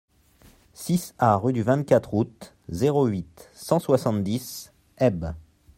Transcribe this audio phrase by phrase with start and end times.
[0.73, 5.35] six A rue du vingt-quatre Août, zéro huit, cent soixante-dix, Haybes